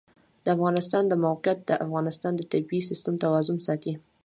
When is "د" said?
0.43-0.45, 1.07-1.13, 1.65-1.71, 2.35-2.41